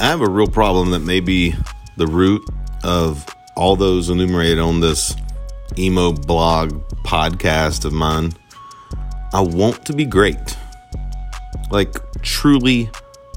[0.00, 1.54] I have a real problem that may be
[1.98, 2.42] the root
[2.82, 5.14] of all those enumerated on this
[5.76, 6.72] emo blog
[7.04, 8.32] podcast of mine.
[9.34, 10.56] I want to be great,
[11.70, 12.90] like truly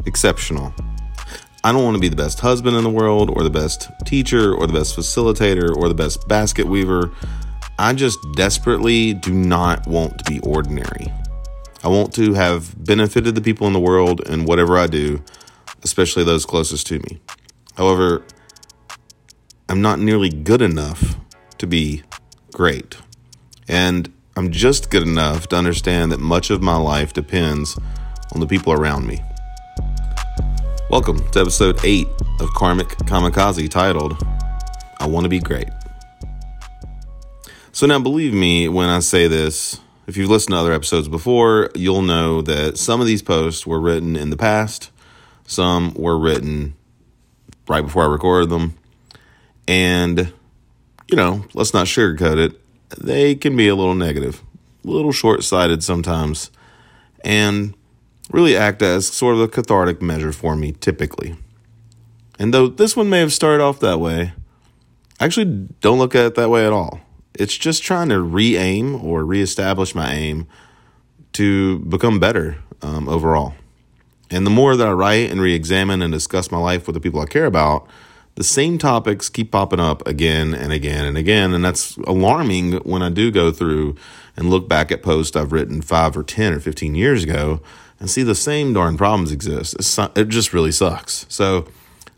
[0.05, 0.73] exceptional.
[1.65, 4.55] I don't want to be the best husband in the world, or the best teacher,
[4.55, 7.11] or the best facilitator, or the best basket weaver.
[7.77, 11.11] I just desperately do not want to be ordinary.
[11.83, 15.21] I want to have benefited the people in the world in whatever I do,
[15.83, 17.19] especially those closest to me.
[17.77, 18.23] However,
[19.69, 21.15] I'm not nearly good enough
[21.57, 22.03] to be
[22.53, 22.97] great.
[23.67, 27.77] And I'm just good enough to understand that much of my life depends
[28.33, 29.21] on the people around me.
[30.89, 32.07] Welcome to episode 8
[32.39, 34.21] of Karmic Kamikaze titled,
[34.99, 35.69] I Want to Be Great.
[37.71, 41.71] So, now believe me when I say this, if you've listened to other episodes before,
[41.73, 44.91] you'll know that some of these posts were written in the past,
[45.45, 46.75] some were written
[47.67, 48.77] right before I recorded them.
[49.67, 50.33] And,
[51.07, 52.59] you know, let's not sugarcoat it,
[52.97, 54.41] they can be a little negative,
[54.85, 56.51] a little short sighted sometimes,
[57.23, 57.73] and
[58.31, 61.35] really act as sort of a cathartic measure for me typically.
[62.39, 64.33] And though this one may have started off that way,
[65.19, 66.99] I actually don't look at it that way at all.
[67.35, 70.47] It's just trying to re aim or reestablish my aim
[71.33, 73.55] to become better um, overall.
[74.33, 76.99] And the more that I write and re examine and discuss my life with the
[76.99, 77.87] people I care about,
[78.35, 81.53] the same topics keep popping up again and again and again.
[81.53, 83.95] And that's alarming when I do go through
[84.35, 87.61] and look back at posts I've written five or 10 or 15 years ago
[87.99, 89.75] and see the same darn problems exist.
[90.17, 91.27] it just really sucks.
[91.29, 91.67] So,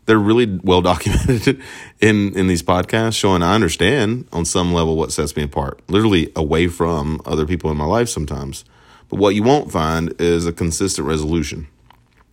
[0.06, 1.60] they're really well documented
[2.00, 6.30] in in these podcasts showing I understand on some level what sets me apart literally
[6.36, 8.64] away from other people in my life sometimes
[9.08, 11.66] but what you won't find is a consistent resolution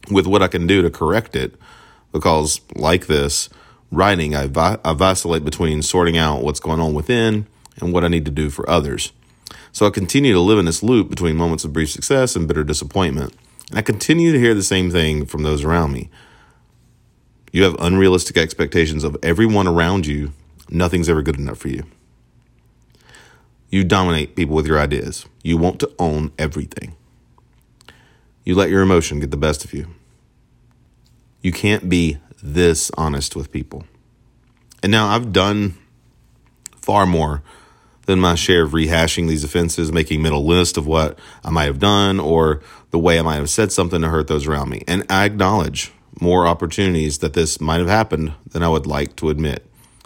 [0.09, 1.55] with what I can do to correct it
[2.11, 3.49] because like this
[3.91, 7.47] writing I, vi- I vacillate between sorting out what's going on within
[7.79, 9.11] and what I need to do for others
[9.71, 12.63] so I continue to live in this loop between moments of brief success and bitter
[12.63, 13.33] disappointment
[13.69, 16.09] and I continue to hear the same thing from those around me
[17.53, 20.33] you have unrealistic expectations of everyone around you,
[20.69, 21.83] nothing's ever good enough for you.
[23.69, 25.27] You dominate people with your ideas.
[25.43, 26.95] You want to own everything.
[28.43, 29.87] You let your emotion get the best of you.
[31.41, 33.85] You can't be this honest with people.
[34.81, 35.77] And now I've done
[36.75, 37.41] far more
[38.05, 41.79] than my share of rehashing these offenses, making mental list of what I might have
[41.79, 42.61] done or
[42.91, 44.83] the way I might have said something to hurt those around me.
[44.87, 49.29] And I acknowledge more opportunities that this might have happened than I would like to
[49.29, 49.65] admit.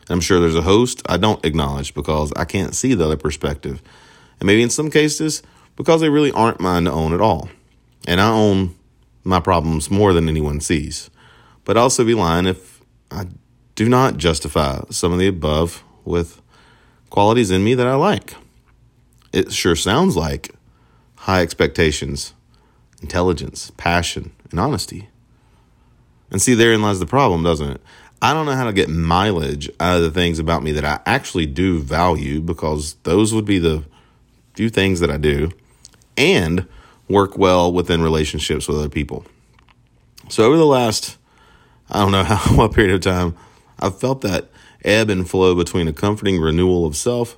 [0.09, 3.81] I'm sure there's a host I don't acknowledge because I can't see the other perspective.
[4.40, 5.42] And maybe in some cases,
[5.75, 7.50] because they really aren't mine to own at all.
[8.07, 8.75] And I own
[9.23, 11.12] my problems more than anyone sees.
[11.66, 12.81] But I'd also be lying if
[13.12, 13.28] I
[13.75, 16.41] do not justify some of the above with
[17.09, 18.35] qualities in me that I like.
[19.34, 20.56] It sure sounds like
[21.16, 22.34] high expectations,
[23.01, 25.09] intelligence, passion, and honesty.
[26.31, 27.81] And see, therein lies the problem, doesn't it?
[28.22, 31.00] I don't know how to get mileage out of the things about me that I
[31.06, 33.84] actually do value because those would be the
[34.56, 35.51] few things that I do
[36.18, 36.68] and
[37.09, 39.25] work well within relationships with other people.
[40.29, 41.18] So over the last,
[41.90, 43.35] I don't know how what period of time,
[43.79, 44.50] I've felt that
[44.84, 47.38] ebb and flow between a comforting renewal of self,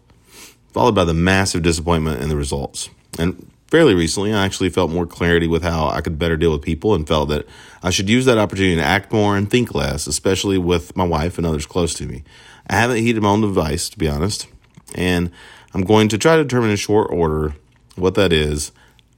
[0.72, 2.90] followed by the massive disappointment in the results.
[3.18, 6.62] And fairly recently, I actually felt more clarity with how I could better deal with
[6.62, 7.46] people and felt that
[7.84, 11.38] I should use that opportunity to act more and think less, especially with my wife
[11.38, 12.24] and others close to me.
[12.70, 14.48] I haven't heeded my own advice, to be honest,
[14.96, 15.32] and
[15.74, 17.56] I'm going to try to determine in short order
[17.96, 18.72] what that is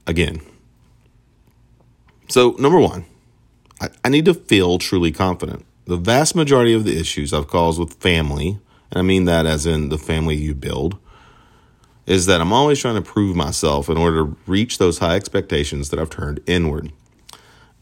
[0.06, 0.40] again.
[2.28, 3.04] So, number one,
[3.80, 5.66] I, I need to feel truly confident.
[5.84, 8.58] The vast majority of the issues I've caused with family,
[8.90, 10.98] and I mean that as in the family you build,
[12.06, 15.90] is that I'm always trying to prove myself in order to reach those high expectations
[15.90, 16.92] that I've turned inward.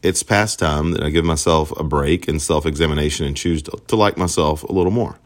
[0.03, 3.71] It's past time that I give myself a break and self examination and choose to,
[3.87, 5.19] to, like myself a little more.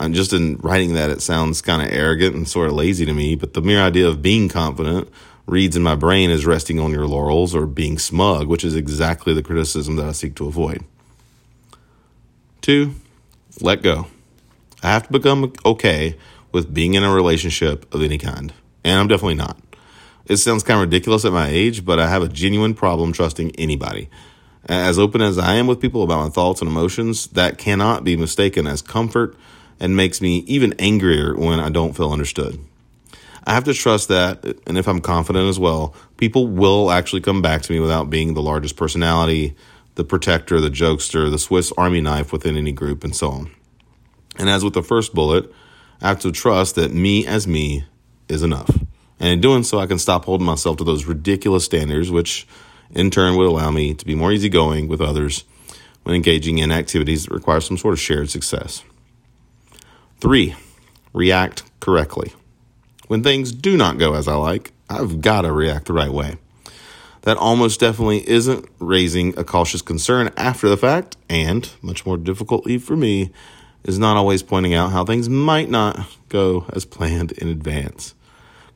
[0.00, 3.12] I'm just in writing that, it sounds kind of arrogant and sort of lazy to
[3.12, 5.08] me, but the mere idea of being confident
[5.48, 9.32] reads in my brain as resting on your laurels or being smug, which is exactly
[9.32, 10.84] the criticism that I seek to avoid.
[12.60, 12.94] Two,
[13.60, 14.06] let go.
[14.82, 16.16] I have to become okay
[16.52, 18.52] with being in a relationship of any kind.
[18.84, 19.58] And I'm definitely not.
[20.26, 23.56] It sounds kind of ridiculous at my age, but I have a genuine problem trusting
[23.56, 24.10] anybody.
[24.66, 28.16] As open as I am with people about my thoughts and emotions, that cannot be
[28.16, 29.34] mistaken as comfort
[29.80, 32.60] and makes me even angrier when I don't feel understood.
[33.48, 37.40] I have to trust that, and if I'm confident as well, people will actually come
[37.40, 39.56] back to me without being the largest personality,
[39.94, 43.50] the protector, the jokester, the Swiss army knife within any group, and so on.
[44.38, 45.50] And as with the first bullet,
[46.02, 47.86] I have to trust that me as me
[48.28, 48.68] is enough.
[49.18, 52.46] And in doing so, I can stop holding myself to those ridiculous standards, which
[52.90, 55.44] in turn would allow me to be more easygoing with others
[56.02, 58.84] when engaging in activities that require some sort of shared success.
[60.20, 60.54] Three,
[61.14, 62.34] react correctly.
[63.08, 66.36] When things do not go as I like, I've got to react the right way.
[67.22, 72.76] That almost definitely isn't raising a cautious concern after the fact, and much more difficultly
[72.76, 73.30] for me,
[73.84, 78.14] is not always pointing out how things might not go as planned in advance.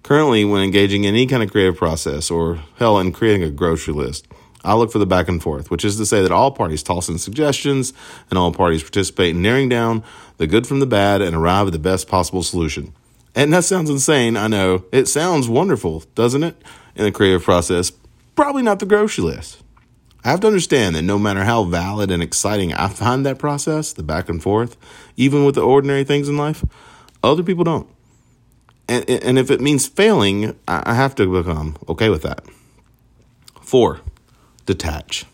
[0.03, 3.93] Currently, when engaging in any kind of creative process, or hell, in creating a grocery
[3.93, 4.27] list,
[4.65, 7.09] I look for the back and forth, which is to say that all parties toss
[7.09, 7.93] in suggestions
[8.31, 10.03] and all parties participate in narrowing down
[10.39, 12.95] the good from the bad and arrive at the best possible solution.
[13.35, 14.85] And that sounds insane, I know.
[14.93, 16.61] It sounds wonderful, doesn't it?
[16.95, 17.91] In the creative process,
[18.37, 19.63] probably not the grocery list.
[20.25, 23.93] I have to understand that no matter how valid and exciting I find that process,
[23.93, 24.77] the back and forth,
[25.17, 26.65] even with the ordinary things in life,
[27.23, 27.89] other people don't.
[28.89, 32.45] And, and if it means failing, I have to become okay with that.
[33.63, 34.01] Four,
[34.67, 35.25] detach.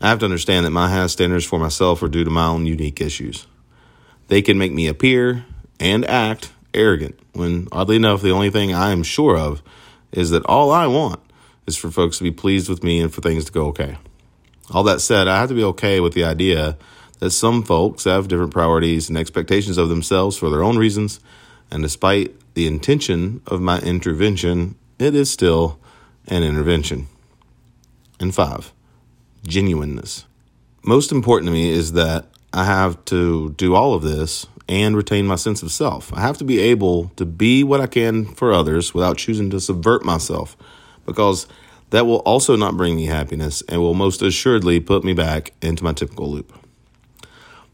[0.00, 2.66] I have to understand that my high standards for myself are due to my own
[2.66, 3.46] unique issues.
[4.28, 5.44] They can make me appear
[5.78, 9.62] and act arrogant when, oddly enough, the only thing I am sure of
[10.12, 11.20] is that all I want
[11.66, 13.98] is for folks to be pleased with me and for things to go okay.
[14.70, 16.76] All that said, I have to be okay with the idea
[17.18, 21.20] that some folks have different priorities and expectations of themselves for their own reasons,
[21.70, 25.78] and despite the intention of my intervention, it is still
[26.28, 27.06] an intervention.
[28.20, 28.72] And five,
[29.46, 30.26] genuineness.
[30.84, 35.26] Most important to me is that I have to do all of this and retain
[35.26, 36.12] my sense of self.
[36.14, 39.60] I have to be able to be what I can for others without choosing to
[39.60, 40.56] subvert myself
[41.06, 41.46] because
[41.90, 45.84] that will also not bring me happiness and will most assuredly put me back into
[45.84, 46.52] my typical loop.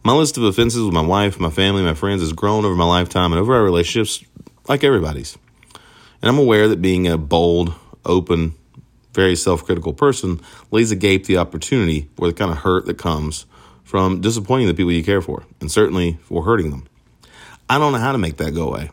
[0.05, 2.85] My list of offenses with my wife, my family, my friends has grown over my
[2.85, 4.25] lifetime and over our relationships
[4.69, 5.37] like everybody's.
[6.21, 7.75] And I'm aware that being a bold,
[8.05, 8.55] open,
[9.13, 10.41] very self critical person
[10.71, 13.47] lays agape the opportunity or the kind of hurt that comes
[13.89, 16.87] from disappointing the people you care for, and certainly for hurting them.
[17.71, 18.91] I don't know how to make that go away.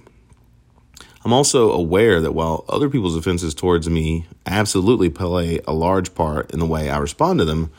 [1.25, 6.53] I'm also aware that while other people's offenses towards me absolutely play a large part
[6.53, 7.71] in the way I respond to them,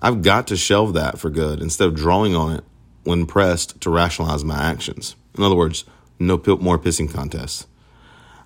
[0.00, 2.64] I've got to shelve that for good instead of drawing on it
[3.02, 5.16] when pressed to rationalize my actions.
[5.36, 5.84] In other words,
[6.20, 7.66] no more pissing contests.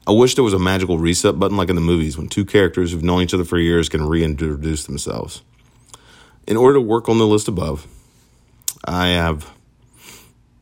[0.06, 2.90] I wish there was a magical reset button like in the movies when two characters
[2.90, 5.42] who've known each other for years can reintroduce themselves.
[6.46, 7.86] In order to work on the list above,
[8.84, 9.50] I have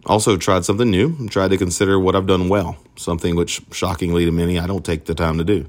[0.05, 4.33] also, tried something new, tried to consider what I've done well, something which, shockingly to
[4.33, 5.69] many, I don't take the time to do.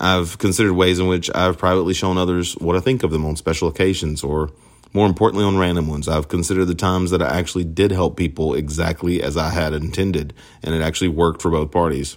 [0.00, 3.36] I've considered ways in which I've privately shown others what I think of them on
[3.36, 4.50] special occasions, or
[4.94, 6.08] more importantly, on random ones.
[6.08, 10.32] I've considered the times that I actually did help people exactly as I had intended,
[10.62, 12.16] and it actually worked for both parties.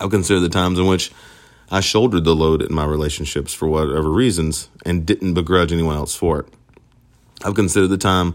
[0.00, 1.12] I've considered the times in which
[1.70, 6.14] I shouldered the load in my relationships for whatever reasons and didn't begrudge anyone else
[6.14, 6.46] for it.
[7.44, 8.34] I've considered the time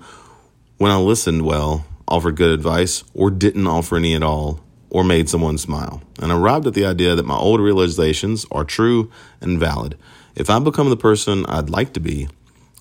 [0.78, 4.60] when I listened well, offered good advice, or didn't offer any at all,
[4.90, 9.12] or made someone smile, and arrived at the idea that my old realizations are true
[9.42, 9.98] and valid.
[10.36, 12.28] If I become the person I'd like to be,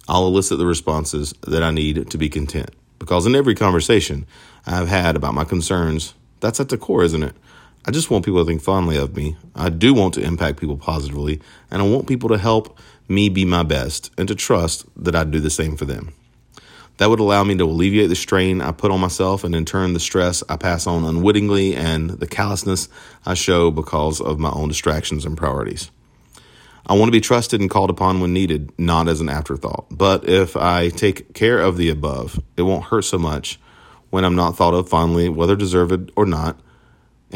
[0.08, 2.70] I'll elicit the responses that I need to be content.
[2.98, 4.26] Because in every conversation
[4.66, 7.34] I've had about my concerns, that's at the core, isn't it?
[7.88, 9.36] I just want people to think fondly of me.
[9.54, 11.40] I do want to impact people positively,
[11.70, 12.76] and I want people to help
[13.08, 16.12] me be my best and to trust that I'd do the same for them.
[16.96, 19.92] That would allow me to alleviate the strain I put on myself and in turn
[19.92, 22.88] the stress I pass on unwittingly and the callousness
[23.24, 25.92] I show because of my own distractions and priorities.
[26.88, 29.86] I want to be trusted and called upon when needed, not as an afterthought.
[29.92, 33.60] But if I take care of the above, it won't hurt so much
[34.10, 36.58] when I'm not thought of fondly, whether deserved or not,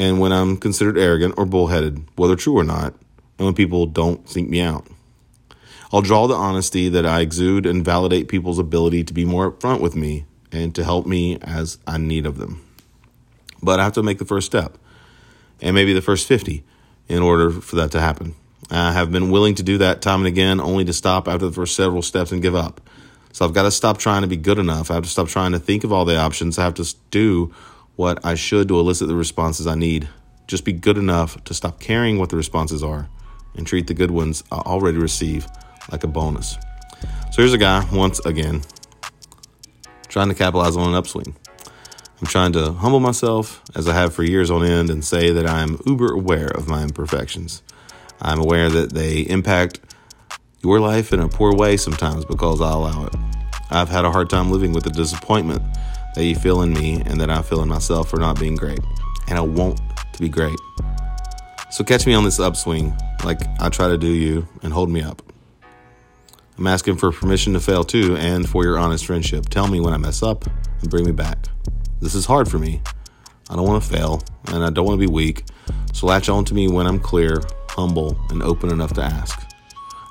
[0.01, 2.95] and when I'm considered arrogant or bullheaded, whether true or not,
[3.37, 4.87] and when people don't seek me out.
[5.93, 9.83] I'll draw the honesty that I exude and validate people's ability to be more upfront
[9.83, 12.65] with me and to help me as I need of them.
[13.63, 14.79] But I have to make the first step
[15.61, 16.65] and maybe the first 50
[17.09, 18.35] in order for that to happen.
[18.71, 21.53] I have been willing to do that time and again, only to stop after the
[21.53, 22.81] first several steps and give up.
[23.33, 24.91] So I've got to stop trying to be good enough.
[24.91, 26.59] I have to stop trying to think of all the options.
[26.59, 27.53] I have to do
[28.01, 30.09] what I should to elicit the responses I need.
[30.47, 33.11] Just be good enough to stop caring what the responses are
[33.55, 35.47] and treat the good ones I already receive
[35.93, 36.57] like a bonus.
[37.31, 38.63] So here's a guy, once again,
[40.09, 41.37] trying to capitalize on an upswing.
[42.23, 45.47] I'm trying to humble myself, as I have for years on end, and say that
[45.47, 47.63] I'm uber aware of my imperfections.
[48.23, 49.79] I'm aware that they impact
[50.63, 53.15] your life in a poor way sometimes because I allow it.
[53.71, 55.63] I've had a hard time living with the disappointment
[56.15, 58.81] that you feel in me and that I feel in myself for not being great.
[59.29, 59.81] And I want
[60.13, 60.59] to be great.
[61.71, 62.93] So catch me on this upswing
[63.25, 65.23] like I try to do you and hold me up.
[66.59, 69.49] I'm asking for permission to fail too and for your honest friendship.
[69.49, 70.45] Tell me when I mess up
[70.81, 71.47] and bring me back.
[72.01, 72.83] This is hard for me.
[73.49, 75.45] I don't want to fail and I don't want to be weak.
[75.93, 77.41] So latch on to me when I'm clear,
[77.71, 79.50] humble, and open enough to ask.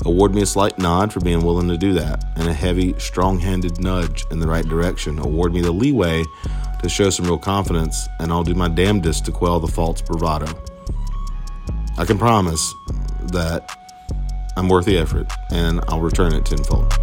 [0.06, 3.40] Award me a slight nod for being willing to do that, and a heavy, strong
[3.40, 5.20] handed nudge in the right direction.
[5.20, 6.24] Award me the leeway
[6.82, 10.48] to show some real confidence, and I'll do my damnedest to quell the false bravado.
[11.98, 12.74] I can promise
[13.34, 13.70] that
[14.56, 16.94] I'm worth the effort, and I'll return it tenfold.